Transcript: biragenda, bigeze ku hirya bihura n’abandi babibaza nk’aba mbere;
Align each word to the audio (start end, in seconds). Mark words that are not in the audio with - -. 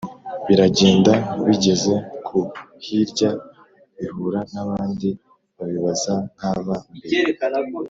biragenda, 0.47 1.13
bigeze 1.47 1.93
ku 2.27 2.39
hirya 2.85 3.31
bihura 3.97 4.39
n’abandi 4.53 5.09
babibaza 5.57 6.13
nk’aba 6.33 6.75
mbere; 6.95 7.17